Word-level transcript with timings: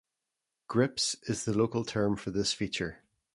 'Grips' 0.67 1.15
is 1.27 1.45
the 1.45 1.55
local 1.55 1.85
term 1.85 2.15
for 2.17 2.31
this 2.31 2.53
feature. 2.53 3.03